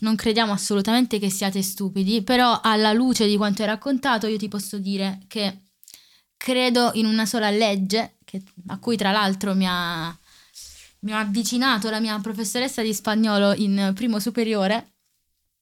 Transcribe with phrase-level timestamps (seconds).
[0.00, 4.48] Non crediamo assolutamente che siate stupidi, però alla luce di quanto hai raccontato io ti
[4.48, 5.62] posso dire che
[6.36, 10.16] credo in una sola legge, che, a cui tra l'altro mi ha,
[11.00, 14.92] mi ha avvicinato la mia professoressa di spagnolo in primo superiore,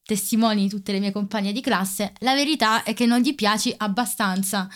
[0.05, 4.69] testimoni tutte le mie compagne di classe, la verità è che non gli piaci abbastanza.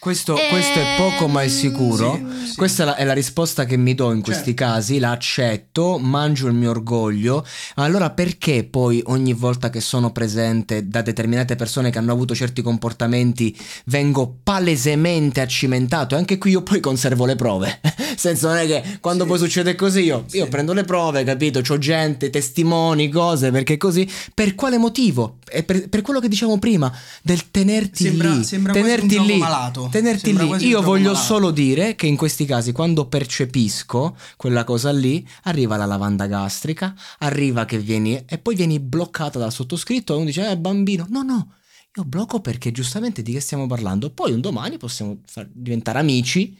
[0.00, 2.14] Questo, questo è poco ma è sicuro.
[2.14, 2.54] Sì, sì.
[2.56, 4.64] Questa è la, è la risposta che mi do in questi Certo.
[4.64, 7.44] casi, la accetto, mangio il mio orgoglio.
[7.74, 12.62] Allora perché poi ogni volta che sono presente da determinate persone che hanno avuto certi
[12.62, 13.54] comportamenti
[13.86, 16.14] vengo palesemente accimentato?
[16.14, 17.80] E anche qui io poi conservo le prove.
[18.16, 19.28] Senza non è che quando Sì.
[19.28, 21.60] poi succede così io, io prendo le prove, capito?
[21.60, 24.08] C'ho gente, testimoni, cose, perché così.
[24.32, 25.36] Per quale motivo?
[25.66, 26.90] Per, per quello che dicevamo prima,
[27.22, 28.44] del tenerti Sembra- lì.
[28.44, 29.36] sembra tenerti un lì.
[29.36, 29.88] malato.
[29.90, 30.68] Tenerti lì.
[30.68, 31.24] Io voglio malato.
[31.24, 36.94] solo dire che in questi casi, quando percepisco quella cosa lì, arriva la lavanda gastrica,
[37.18, 41.22] arriva che vieni e poi vieni bloccata dal sottoscritto e uno dice, eh bambino, no,
[41.22, 41.54] no.
[41.96, 44.10] Io blocco perché giustamente di che stiamo parlando?
[44.10, 46.56] Poi un domani possiamo far- diventare amici,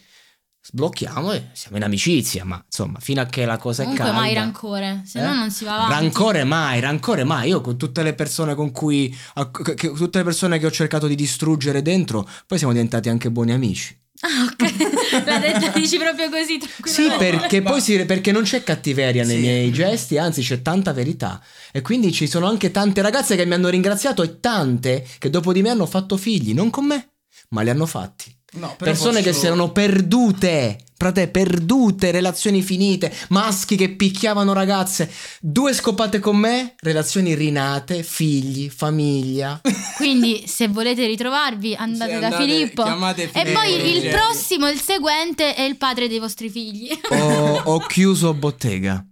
[0.63, 4.21] sblocchiamo e siamo in amicizia, ma insomma, fino a che la cosa è Comunque calda.
[4.21, 5.23] mai rancore, se Eh?
[5.23, 5.95] no non si va avanti.
[6.05, 7.49] Rancore mai, rancore mai.
[7.49, 9.17] Io con tutte le persone con cui.
[9.35, 13.09] a- che- che- tutte le persone che ho cercato di distruggere dentro, poi siamo diventati
[13.09, 13.99] anche buoni amici.
[14.23, 14.59] Ah, ok.
[15.25, 17.37] la, la dici proprio così Sì, tranquillamente.
[17.39, 19.41] perché poi si- perché non c'è cattiveria nei Sì.
[19.43, 21.43] miei gesti, anzi c'è tanta verità.
[21.73, 25.55] E quindi ci sono anche tante ragazze che mi hanno ringraziato e tante che dopo
[25.55, 27.13] di me hanno fatto figli, non con me,
[27.51, 28.37] ma li hanno fatti.
[28.53, 35.09] No, Persone che si erano perdute, frate, perdute, relazioni finite, maschi che picchiavano ragazze,
[35.41, 39.61] due scopate con me, relazioni rinate, figli, famiglia.
[39.97, 42.83] Quindi se volete ritrovarvi andate Sì, da andate, Filippo.
[42.83, 44.09] chiamate E Filippo poi il Ruggeri.
[44.17, 46.89] prossimo, il seguente, è il padre dei vostri figli.
[47.11, 49.05] Ho, ho chiuso bottega.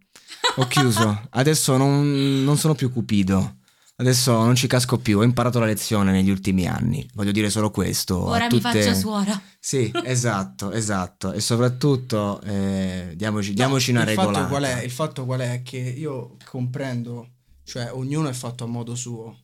[0.56, 1.28] Ho chiuso.
[1.30, 3.57] Adesso non, non sono più cupido.
[4.00, 5.18] Adesso non ci casco più.
[5.18, 7.08] Ho imparato la lezione negli ultimi anni.
[7.14, 8.26] Voglio dire solo questo.
[8.26, 9.40] a Ora mi tutte- faccio suora.
[9.58, 11.32] Sì, esatto, esatto.
[11.32, 14.38] E soprattutto eh, diamoci, diamoci una il regolata.
[14.38, 15.62] Fatto qual è, il fatto qual è?
[15.62, 17.28] Che io comprendo,
[17.64, 19.36] cioè ognuno è fatto a modo suo.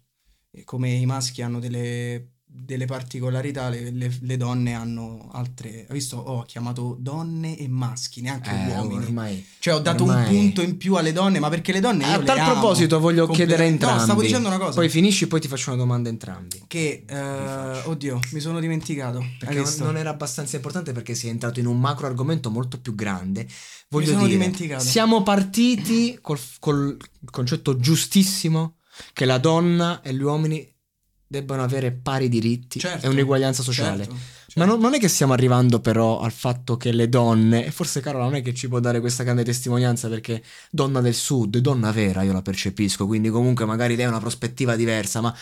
[0.52, 5.86] E come i maschi hanno delle, delle particolarità, le, le- le donne hanno altre.
[5.88, 6.16] Hai visto?
[6.16, 9.04] Ho chiamato donne e maschi, neanche Eh, uomini.
[9.04, 9.44] ormai.
[9.58, 12.04] Cioè ho dato un ormai- punto in più alle donne, ma perché le donne...
[12.06, 13.98] Io A tal proposito voglio chiedere a entrambi.
[13.98, 14.74] No, stavo dicendo una cosa.
[14.74, 16.62] Poi finisci, poi ti faccio una domanda entrambi.
[16.68, 17.04] che...
[17.06, 19.22] eh, oddio, mi sono dimenticato.
[19.38, 23.48] Perché non, era abbastanza importante perché sei entrato in un macro argomento molto più grande.
[23.88, 24.84] Voglio sono dire, dimenticato.
[24.84, 26.96] siamo partiti col, col
[27.30, 28.76] concetto giustissimo
[29.12, 30.73] che la donna e gli uomini
[31.26, 34.04] debbano avere pari diritti Certo, e un'uguaglianza sociale.
[34.04, 34.12] certo,
[34.54, 34.70] Ma certo.
[34.70, 38.24] non, non è che stiamo arrivando però al fatto che le donne, e forse Carola
[38.24, 42.22] non è che ci può dare questa grande testimonianza perché donna del sud, donna vera,
[42.22, 45.34] io la percepisco, quindi comunque magari lei ha una prospettiva diversa, ma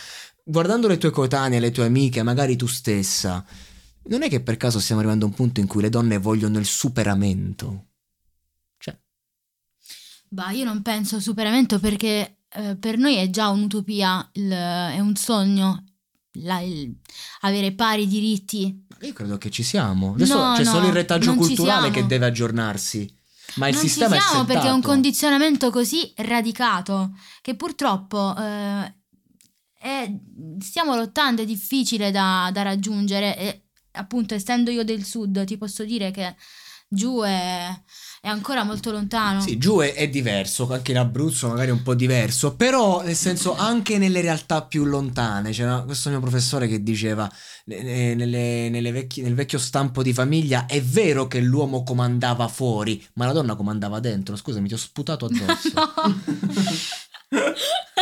[0.43, 3.45] guardando le tue coetanee, le tue amiche, magari tu stessa,
[4.05, 6.57] non è che per caso stiamo arrivando a un punto in cui le donne vogliono
[6.59, 7.85] il superamento?
[8.77, 8.97] Cioè,
[10.29, 14.99] Bah, io non penso al superamento perché eh, per noi è già un'utopia, il- è
[14.99, 15.83] un sogno
[16.37, 16.95] la- il-
[17.41, 18.85] avere pari diritti.
[19.01, 20.13] io credo che ci siamo.
[20.13, 23.13] Adesso No, c'è no, solo il retaggio culturale che deve aggiornarsi.
[23.55, 27.11] Ma il non sistema ci siamo è perché è un condizionamento così radicato
[27.41, 28.93] che purtroppo eh,
[29.77, 30.11] è-
[30.59, 33.61] stiamo lottando, è difficile da, da raggiungere e
[33.91, 36.35] appunto essendo io del sud ti posso dire che
[36.87, 37.67] giù è,
[38.21, 39.41] è ancora molto lontano.
[39.41, 43.15] Sì, giù è, è diverso, anche in Abruzzo magari è un po' diverso, però nel
[43.15, 47.29] senso anche nelle realtà più lontane, c'era questo mio professore che diceva
[47.65, 53.25] nelle- nelle vecchi- nel vecchio stampo di famiglia è vero che l'uomo comandava fuori, ma
[53.25, 55.71] la donna comandava dentro, scusami ti ho sputato addosso.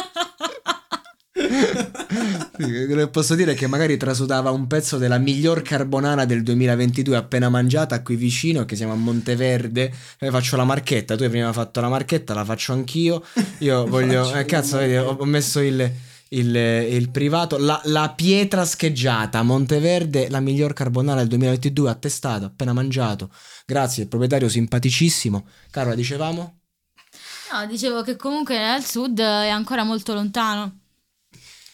[1.51, 6.44] Sì, quello che posso dire è che magari trasudava un pezzo della miglior carbonara del
[6.44, 9.92] 2022 appena mangiata qui vicino, che siamo a Monteverde.
[10.19, 11.15] Eh, faccio la marchetta.
[11.15, 13.24] Tu hai prima fatto la marchetta, la faccio anch'io.
[13.59, 14.33] Io voglio.
[14.33, 14.81] Eh, cazzo, io.
[14.81, 15.92] vedi, ho, ho messo il,
[16.30, 17.57] il- il privato.
[17.57, 23.30] La, la pietra scheggiata, Monteverde, la miglior carbonara del 2022, attestato, appena mangiato.
[23.65, 25.48] Grazie, il proprietario simpaticissimo.
[25.71, 26.59] Carola, dicevamo?
[27.51, 30.80] No, dicevo che comunque al sud è ancora molto lontano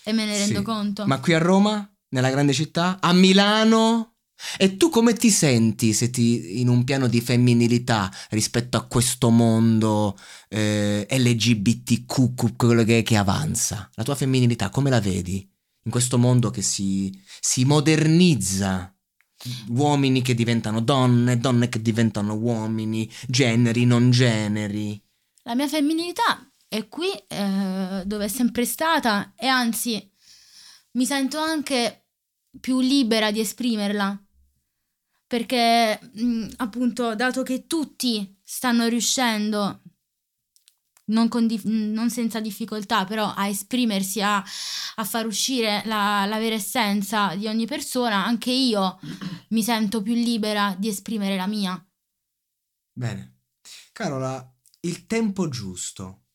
[0.07, 0.63] e me ne rendo Sì.
[0.63, 1.05] conto.
[1.05, 4.13] Ma qui a Roma, nella grande città, a Milano?
[4.57, 9.29] E tu come ti senti se ti, in un piano di femminilità rispetto a questo
[9.29, 10.15] mondo
[10.47, 13.89] eh, LGBTQ, quello che, che avanza?
[13.95, 15.49] La tua femminilità come la vedi?
[15.83, 18.93] In questo mondo che si, si modernizza?
[19.69, 25.01] Uomini che diventano donne, donne che diventano uomini, generi, non generi.
[25.43, 30.11] La mia femminilità è qui eh, dove è sempre stata e anzi
[30.91, 32.07] mi sento anche
[32.59, 34.21] più libera di esprimerla
[35.27, 39.81] perché mh, appunto dato che tutti stanno riuscendo
[41.05, 44.43] non, dif- non senza difficoltà però a esprimersi a,
[44.95, 48.99] a far uscire la, la vera essenza di ogni persona anche io
[49.49, 51.81] mi sento più libera di esprimere la mia
[52.97, 53.41] Bene.
[53.91, 56.26] Carola, il tempo giusto.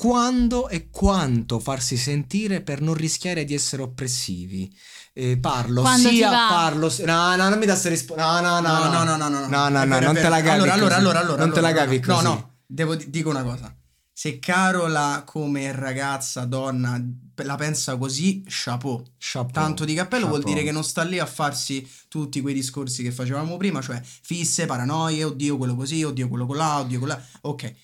[0.00, 4.74] Quando e quanto farsi sentire per non rischiare di essere oppressivi?
[5.12, 8.40] Eh, parlo Quando sia parlo No, no, non mi dà risposta.
[8.40, 10.72] No, no, no, No, no, no, no, no, No, no, non te la cavi Allora,
[10.72, 11.00] allora, così.
[11.00, 12.14] allora, allora, Non te la cavi no.
[12.14, 12.24] così.
[12.24, 13.76] No, no, devo di- dico una cosa.
[14.10, 16.98] Se Carola come ragazza, donna,
[17.34, 19.04] la pensa così, chapeau.
[19.18, 20.54] Chapeau, Tanto di cappello vuol chapeau.
[20.54, 24.64] dire che non sta lì a farsi tutti quei discorsi che facevamo prima, cioè fisse,
[24.64, 27.22] paranoie, oddio quello così, oddio quello là, oddio quello là.
[27.42, 27.74] Ok.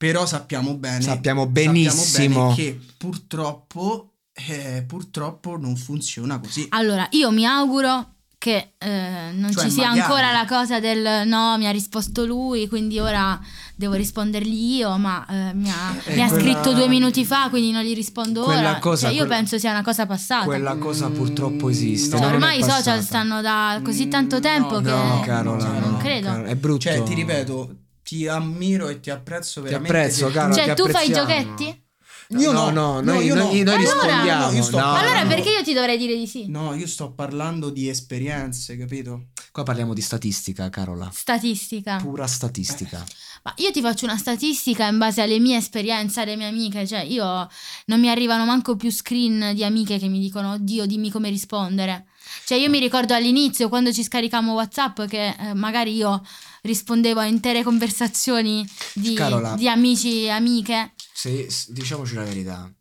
[0.00, 2.02] Però sappiamo bene Sappiamo benissimo.
[2.02, 6.66] sappiamo bene che purtroppo eh, purtroppo non funziona così.
[6.70, 10.00] Allora, io mi auguro che eh, non Cioè, ci sia magari.
[10.00, 13.38] ancora la cosa del no, mi ha risposto lui, quindi ora
[13.76, 17.50] devo rispondergli io, ma eh, mi ha, Eh, mi ha quella- scritto due minuti fa,
[17.50, 18.78] quindi non gli rispondo Quella ora.
[18.78, 20.46] cosa- Cioè, io quella- penso sia una cosa passata.
[20.46, 22.14] Quella cosa purtroppo Mm, esiste.
[22.16, 25.78] no, Cioè, ormai i social stanno da così tanto tempo no, che No, Carola, Cioè,
[25.78, 26.26] no, non credo.
[26.28, 26.80] Carola, è brutto.
[26.80, 27.74] Cioè, ti ripeto,
[28.10, 29.96] ti ammiro e ti apprezzo Ti veramente.
[29.96, 31.82] apprezzo, se- Carola, Cioè, ti tu fai i giochetti?
[32.30, 33.44] Io no, no, no, noi, io no.
[33.44, 34.46] noi- Allora- rispondiamo.
[34.46, 34.82] No, io sto no.
[34.82, 36.46] parlando- Allora, perché io ti dovrei dire di sì?
[36.48, 39.26] No, io sto parlando di esperienze, capito?
[39.60, 41.10] Qua parliamo di statistica, Carola.
[41.12, 41.96] Statistica.
[41.96, 43.04] Pura statistica.
[43.42, 47.00] Ma io ti faccio una statistica in base alle mie esperienze, alle mie amiche, cioè
[47.00, 47.46] io
[47.86, 52.06] non mi arrivano manco più screen di amiche che mi dicono "Oddio, dimmi come rispondere".
[52.46, 56.22] Cioè io mi ricordo all'inizio quando ci scaricamo WhatsApp che eh, magari io
[56.62, 59.56] rispondevo a intere conversazioni di, Carola.
[59.56, 60.94] di amici e amiche.
[61.12, 62.72] Se, diciamoci la verità.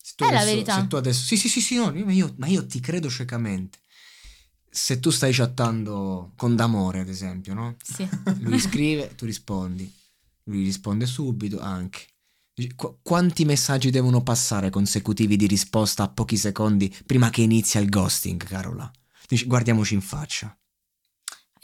[0.00, 0.74] Se tu È la adesso- verità.
[0.80, 3.80] Se tu adesso, sì, sì, sì, sì, no, io, ma io ti credo ciecamente.
[4.74, 7.76] Se tu stai chattando con D'amore, ad esempio, no?
[7.82, 8.08] Sì.
[8.40, 9.92] Lui scrive, tu rispondi.
[10.44, 12.06] Lui risponde subito anche.
[12.74, 17.90] Qu- quanti messaggi devono passare consecutivi di risposta a pochi secondi prima che inizia il
[17.90, 18.90] ghosting, Carola?
[19.28, 20.56] Dici, guardiamoci in faccia.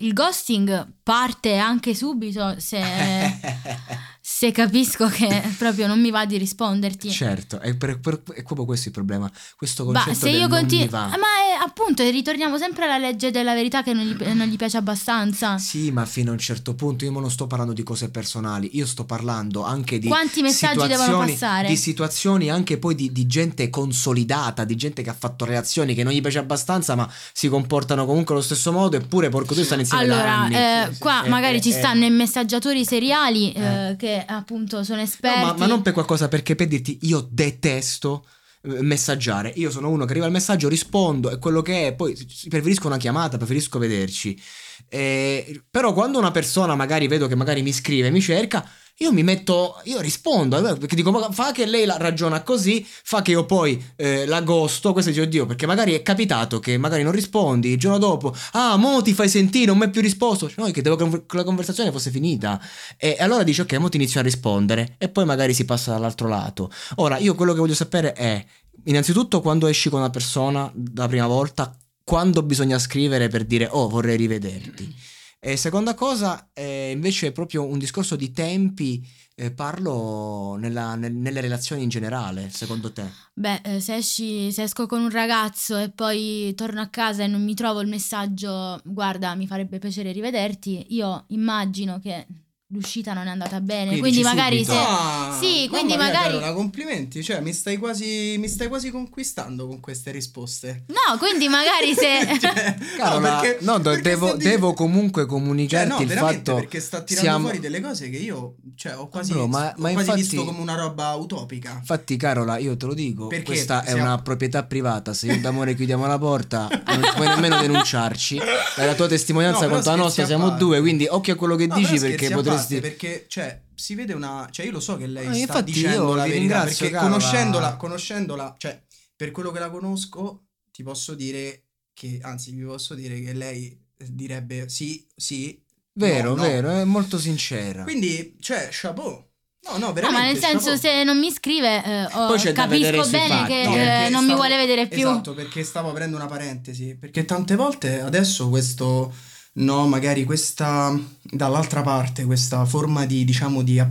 [0.01, 2.81] Il ghosting parte anche subito se,
[4.21, 7.11] se capisco che proprio non mi va di risponderti.
[7.11, 9.29] Certo, è, per- per- è proprio questo il problema.
[9.57, 10.85] Questo Ma concetto se del io non continuo.
[10.85, 11.07] mi va.
[11.09, 14.77] Ma è, appunto, ritorniamo sempre alla legge della verità che non gli, non gli piace
[14.77, 15.59] abbastanza.
[15.59, 18.87] Sì, ma fino a un certo punto io non sto parlando di cose personali, io
[18.87, 21.67] sto parlando anche di Quanti messaggi devono passare?
[21.69, 26.05] Di situazioni anche poi di, di gente consolidata, di gente che ha fatto relazioni che
[26.05, 29.87] non gli piace abbastanza, ma si comportano comunque allo stesso modo, eppure porco tu stanno
[29.97, 31.29] insieme Allora, eh, qua sì.
[31.31, 33.97] magari Eh, ci eh, stanno i messaggiatori seriali eh, Eh.
[33.97, 35.41] che appunto sono No, esperti.
[35.41, 38.25] ma, ma non per qualcosa, perché per dirti io detesto
[38.63, 39.53] eh, messaggiare.
[39.57, 42.17] Io sono uno che arriva il messaggio, rispondo, è quello che è, poi
[42.49, 44.41] preferisco una chiamata, preferisco vederci.
[44.89, 48.67] Eh, però quando una persona magari vedo che magari mi scrive, mi cerca,
[49.01, 53.23] io mi metto, io rispondo, perché dico, ma fa che lei la ragiona così, fa
[53.23, 57.13] che io poi eh, l'agosto, questo dice, oddio, perché magari è capitato che magari non
[57.13, 60.65] rispondi, il giorno dopo, ah, mo ti fai sentire, non mi hai più risposto, cioè,
[60.65, 62.61] no, che che la conversazione fosse finita,
[62.97, 65.93] e, e allora dici, ok, mo ti inizio a rispondere, e poi magari si passa
[65.93, 66.71] dall'altro lato.
[66.97, 68.45] Ora, io quello che voglio sapere è,
[68.85, 73.89] innanzitutto, quando esci con una persona la prima volta, quando bisogna scrivere per dire, oh,
[73.89, 75.17] vorrei rivederti.
[75.41, 79.07] E seconda cosa, eh, invece, è proprio un discorso di tempi.
[79.41, 83.05] Eh, parlo nella, nel, nelle relazioni in generale, secondo te?
[83.35, 87.29] Beh, eh, se, esci, se esco con un ragazzo e poi torno a casa e
[87.29, 92.27] non mi trovo il messaggio, guarda, mi farebbe piacere rivederti, io immagino che
[92.71, 93.99] l'uscita non è andata bene.
[93.99, 94.73] Quindi, quindi magari subito.
[94.73, 94.87] se.
[94.87, 96.33] Ah, sì, quindi mia, magari.
[96.33, 97.23] Carola, complimenti.
[97.23, 98.37] Cioè, mi stai quasi.
[98.39, 100.85] Mi stai quasi conquistando con queste risposte.
[100.89, 102.39] No, quindi magari se.
[102.41, 106.55] cioè, Carola, no, perché, no, perché devo, devo comunque comunicarti cioè, no, il fatto.
[106.57, 107.45] Perché sta tirando siamo...
[107.45, 108.57] fuori delle cose che io.
[108.75, 111.77] Cioè, ho quasi, Bro, ma, ho ma quasi infatti, visto come una roba utopica.
[111.79, 113.29] Infatti, Carola, io te lo dico.
[113.29, 113.99] Perché questa siamo...
[113.99, 115.15] è una proprietà privata.
[115.15, 118.39] Se io d'amore chiudiamo la porta, non puoi nemmeno denunciarci.
[118.79, 120.81] La tua testimonianza No, quanto la nostra siamo due.
[120.81, 122.58] Quindi occhio a quello che No, dici perché potresti.
[122.59, 124.49] Parte, perché, cioè, si vede una.
[124.51, 126.39] Cioè, io lo so che lei Ah, sta dicendo io la verità.
[126.39, 127.11] ringrazio, Perché Carola.
[127.17, 128.83] conoscendola, conoscendola, cioè,
[129.17, 133.77] per quello che la conosco, ti posso dire che, anzi, vi posso dire che lei
[133.97, 135.61] direbbe sì, sì.
[135.95, 136.43] Vero, no, no.
[136.43, 137.83] vero, è molto sincera.
[137.83, 139.27] Quindi, cioè, chapeau.
[139.61, 140.23] No, no, No, veramente.
[140.23, 140.79] ma nel senso, chapeau.
[140.79, 144.35] se non mi scrive, eh, oh, capisco bene che no, eh, perché non mi stavo-
[144.37, 145.01] vuole vedere più.
[145.01, 146.95] Esatto, perché stavo aprendo una parentesi.
[146.95, 149.13] Perché tante volte adesso questo,
[149.59, 153.83] no, magari questa, dall'altra parte, questa forma di, diciamo, di,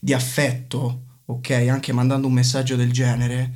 [0.00, 3.52] di affetto, ok, anche mandando un messaggio del genere,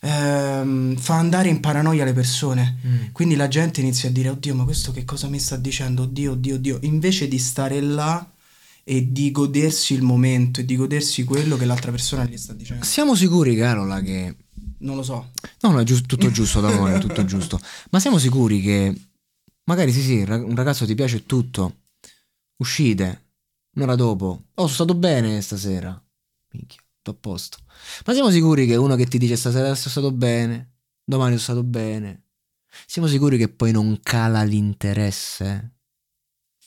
[0.00, 2.78] ehm, fa andare in paranoia le persone.
[2.86, 2.96] Mm.
[3.12, 6.02] Quindi la gente inizia a dire, oddio, ma questo che cosa mi sta dicendo?
[6.02, 6.78] Oddio, oddio, oddio.
[6.82, 8.28] Invece di stare là
[8.86, 12.84] e di godersi il momento e di godersi quello che l'altra persona gli sta dicendo.
[12.84, 14.36] Siamo sicuri, Carola, che.
[14.78, 15.30] Non lo so.
[15.60, 17.58] No, no, è giusto- tutto giusto, d'amore, tutto giusto.
[17.90, 18.94] Ma siamo sicuri che.
[19.64, 21.82] Magari sì, sì, un ragazzo ti piace tutto.
[22.56, 23.22] Uscite.
[23.76, 24.26] Un'ora dopo.
[24.54, 25.90] Oh, sono stato bene stasera.
[26.52, 27.58] Minchia, tutto a posto.
[28.06, 31.64] Ma siamo sicuri che uno che ti dice stasera sono stato bene, domani sono stato
[31.64, 32.24] bene.
[32.86, 35.73] Siamo sicuri che poi non cala l'interesse?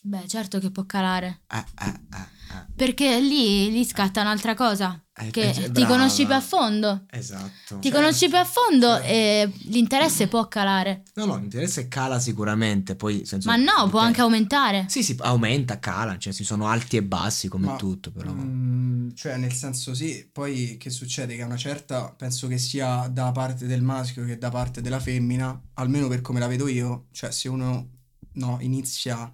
[0.08, 1.42] Beh, certo che può calare.
[1.48, 2.66] Ah, ah, ah, ah.
[2.74, 5.04] Perché lì, lì scatta un'altra cosa.
[5.14, 5.88] Eh, Che eh, ti brava.
[5.88, 7.04] conosci più a fondo.
[7.10, 7.80] Esatto.
[7.80, 11.04] Ti conosci più a fondo e l'interesse può calare.
[11.16, 14.86] No, no, l'interesse cala sicuramente, poi senso Ma no, può anche aumentare.
[14.88, 18.32] Sì, sì, aumenta, cala, cioè ci sono alti e bassi come Ma, tutto, però.
[18.32, 21.36] mm, cioè, nel senso sì, poi che succede?
[21.36, 25.02] Che a una certa, penso che sia da parte del maschio che da parte della
[25.02, 27.90] femmina, almeno per come la vedo io, cioè se uno
[28.34, 29.30] no, inizia,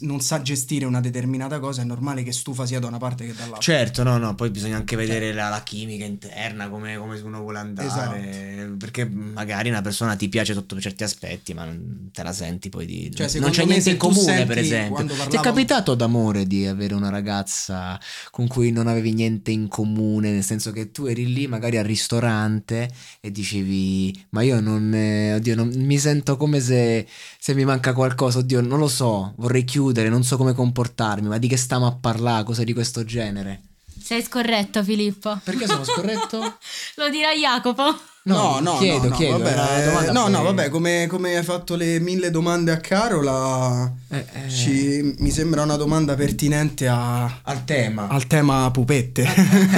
[0.00, 3.32] non sa gestire una determinata cosa, è normale che stufa sia da una parte che
[3.34, 3.60] dall'altra.
[3.60, 7.58] Certo, no, no, poi bisogna anche vedere la, la chimica interna, come, come uno vuole
[7.58, 12.68] andare, perché magari una persona ti piace sotto certi aspetti, ma non te la senti
[12.68, 13.10] poi di...
[13.14, 14.92] Cioè, non c'è niente in comune, senti per esempio.
[14.94, 17.98] quando Ti è parlavo- capitato d'amore di avere una ragazza
[18.30, 21.84] con cui non avevi niente in comune, nel senso che tu eri lì magari al
[21.84, 27.06] ristorante e dicevi, ma io non, eh, oddio, non- mi sento come se,
[27.38, 31.38] se mi manca qualcosa, oddio, non lo so, vorrei chiudere, non so come comportarmi, ma
[31.38, 33.60] di che stiamo a parlare, cose di questo genere?
[34.02, 35.38] Sei scorretto, Filippo.
[35.44, 36.38] Perché sono scorretto?
[36.96, 37.82] Lo dirà Jacopo.
[38.22, 41.42] No, no, chiedo, no, no, chiedo, vabbè, eh, no, poi- no, vabbè, come, come hai
[41.42, 47.40] fatto le mille domande a Carola, Eh, eh, ci- mi sembra una domanda pertinente a-
[47.42, 48.08] Al tema.
[48.08, 49.26] al tema pupette.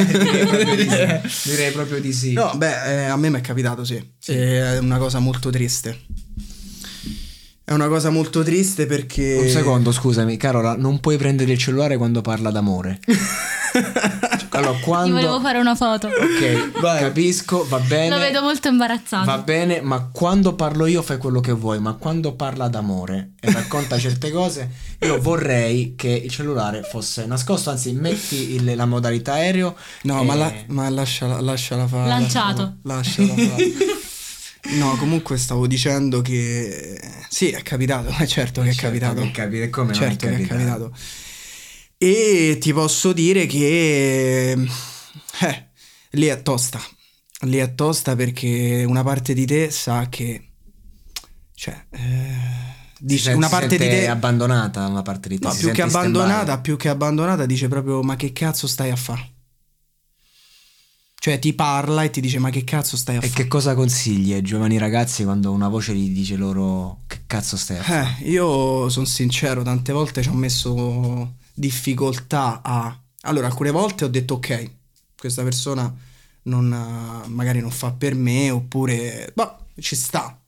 [0.09, 1.49] direi, proprio di sì.
[1.51, 2.33] Direi proprio di sì.
[2.33, 4.03] No, beh, eh, a me mi è capitato, sì.
[4.27, 6.01] È una cosa molto triste.
[7.71, 9.39] È una cosa molto triste perché...
[9.41, 12.99] Un secondo, scusami, Carola, non puoi prendere il cellulare quando parla d'amore.
[14.51, 15.15] allora, quando...
[15.15, 16.09] volevo fare una foto.
[16.09, 16.99] Ok, Vai.
[16.99, 18.09] capisco, va bene.
[18.09, 19.25] Lo vedo molto imbarazzato.
[19.25, 23.53] Va bene, ma quando parlo io fai quello che vuoi, ma quando parla d'amore e
[23.53, 24.69] racconta certe cose,
[25.03, 29.77] io vorrei che il cellulare fosse nascosto, anzi metti il- la modalità aereo.
[30.03, 32.09] No, e- ma, la- ma lasciala, lasciala fare.
[32.09, 32.79] Lanciato.
[32.83, 33.73] Lasciala fare.
[34.79, 37.01] No, comunque stavo dicendo che...
[37.29, 39.21] Sì, è capitato, è certo che è Certo capitato.
[39.23, 40.91] che è capi- come certo è che è capitato.
[40.91, 41.01] capitato.
[41.99, 44.53] E ti posso dire che...
[44.53, 45.67] Eh,
[46.11, 46.81] lì è tosta.
[47.43, 50.49] Lì è tosta perché una parte di te sa che...
[51.55, 51.87] Cioè...
[51.91, 51.99] eh,
[52.99, 54.09] dice- una parte di te...
[54.09, 55.47] abbandonata, una parte di te.
[55.49, 59.33] No, più che abbandonata, più che abbandonata dice proprio ma che cazzo stai a fare?
[61.23, 63.43] Cioè ti parla e ti dice ma che cazzo stai a E fare?
[63.43, 67.77] che cosa consigli ai giovani ragazzi quando una voce gli dice loro che cazzo stai
[67.77, 68.17] a fare?
[68.23, 74.09] Eh, io sono sincero, tante volte ci ho messo difficoltà a Allora, alcune volte ho
[74.09, 74.71] detto ok,
[75.19, 75.95] questa persona
[76.45, 76.69] non,
[77.27, 80.41] magari non fa per me, oppure, boh, ci sta.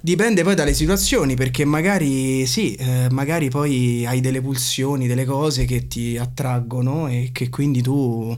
[0.00, 5.66] Dipende poi dalle situazioni, perché magari sì, eh, magari poi hai delle pulsioni, delle cose
[5.66, 8.34] che ti attraggono e che quindi tu,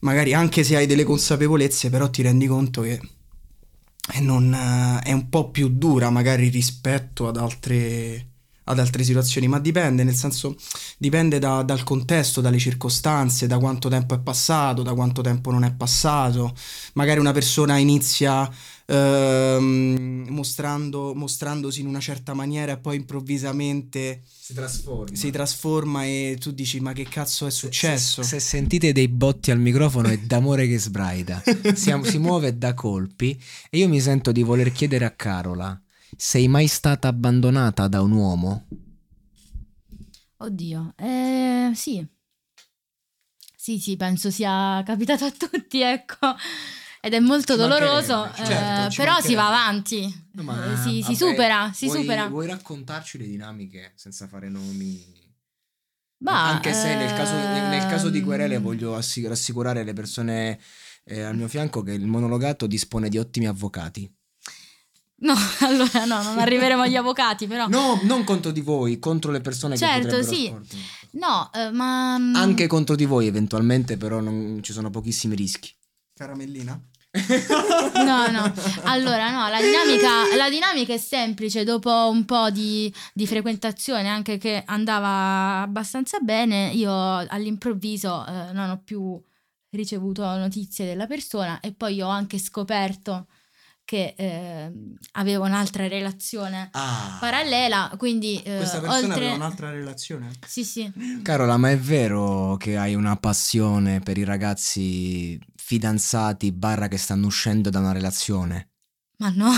[0.00, 3.00] magari anche se hai delle consapevolezze, però ti rendi conto che
[4.20, 8.26] non, eh, è un po' più dura magari rispetto ad altre,
[8.64, 10.56] ad altre situazioni, ma dipende, nel senso
[10.98, 15.62] dipende da- dal contesto, dalle circostanze, da quanto tempo è passato, da quanto tempo non
[15.64, 16.54] è passato.
[16.94, 18.50] Magari una persona inizia
[18.84, 25.16] ehm, mostrando, mostrandosi in una certa maniera e poi improvvisamente Si trasforma.
[25.16, 28.22] si trasforma e tu dici ma che cazzo è successo?
[28.22, 31.42] Se, se sentite dei botti al microfono è d'amore che sbraida.
[31.74, 33.38] Siamo- si muove da colpi
[33.70, 35.80] e io mi sento di voler chiedere a Carola,
[36.16, 38.66] sei mai stata abbandonata da un uomo?
[40.40, 42.06] Oddio, eh, sì.
[43.56, 46.34] Sì, sì, penso sia capitato a tutti, ecco.
[47.00, 50.02] Ed è molto Ci doloroso, certo, eh, però si va avanti.
[50.02, 52.28] Eh, si, si vabbè, supera, si vuoi- supera.
[52.28, 55.16] Vuoi raccontarci le dinamiche senza fare nomi?
[56.20, 59.92] Bah, Anche se nel caso, nel- nel caso di querele ehm, voglio assi- rassicurare le
[59.92, 60.58] persone
[61.04, 64.12] eh, al mio fianco che il monologato dispone di ottimi avvocati.
[65.20, 67.66] No, allora no, non arriveremo agli avvocati, però.
[67.68, 70.44] No, non contro di voi, contro le persone Certo, che potrebbero sì.
[70.44, 70.76] esporti.
[71.12, 72.18] No, eh, ma...
[72.18, 75.72] mm, Anche contro di voi eventualmente, però non, ci sono pochissimi rischi.
[76.14, 76.80] Caramellina?
[78.04, 78.52] No, no.
[78.84, 81.64] Allora, no, la dinamica, la dinamica è semplice.
[81.64, 88.70] Dopo un po' di, di frequentazione, anche che andava abbastanza bene, io all'improvviso eh, non
[88.70, 89.20] ho più
[89.70, 93.26] ricevuto notizie della persona e poi ho anche scoperto
[93.88, 94.70] che eh,
[95.12, 97.16] avevo un'altra relazione Ah.
[97.18, 99.14] parallela, quindi eh, Questa persona oltre...
[99.14, 100.30] aveva un'altra relazione?
[100.46, 100.92] Sì, sì.
[101.22, 107.28] Carola, ma è vero che hai una passione per i ragazzi fidanzati barra che stanno
[107.28, 108.72] uscendo da una relazione?
[109.16, 109.52] Ma no.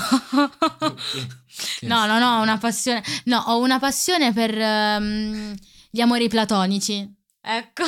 [1.82, 3.02] No, no, no, ho una passione.
[3.24, 5.54] No, ho una passione per ehm,
[5.90, 7.16] gli amori platonici.
[7.42, 7.82] Ecco.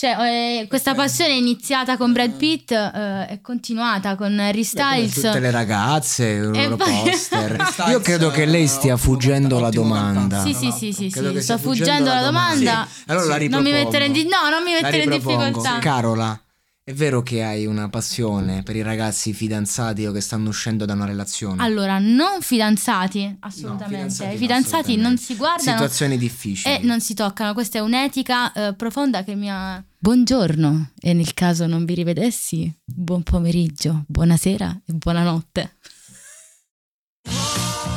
[0.00, 4.62] Cioè, eh, questa passione è iniziata con Brad Pitt, eh, è continuata con Harry Come
[4.64, 5.12] Styles.
[5.14, 7.74] Tutte le ragazze, i loro poi- poster.
[7.88, 10.40] Io credo che lei stia ottimo fuggendo la domanda.
[10.44, 12.86] Sì, sì, sì, sì, sì, sto fuggendo la domanda.
[12.88, 13.72] Sì, Allora la Non mi ripropongo.
[13.72, 15.44] mettere in, di- no, non mi mettere in ripropongo.
[15.46, 15.78] difficoltà.
[15.80, 16.40] Carola,
[16.84, 20.92] è vero che hai una passione per i ragazzi fidanzati o che stanno uscendo da
[20.92, 21.60] una relazione?
[21.60, 23.94] Allora, non fidanzati, assolutamente.
[23.96, 25.08] fidanzati I no, fidanzati assolutamente.
[25.08, 26.72] non si guardano Situazioni difficili.
[26.76, 27.52] e non si toccano.
[27.52, 29.82] Questa è un'etica eh, profonda che mi ha.
[30.00, 35.76] Buongiorno, e nel caso non vi rivedessi, buon pomeriggio, buonasera e buonanotte.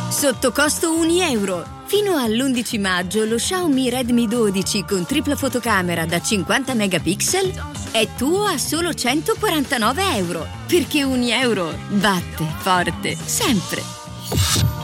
[0.10, 1.64] Sotto costo 1 euro.
[1.86, 7.54] Fino all'11 maggio lo Xiaomi Redmi 12 con tripla fotocamera da 50 megapixel
[7.92, 10.48] è tuo a solo 149 euro.
[10.66, 14.81] Perché 1 euro batte forte sempre.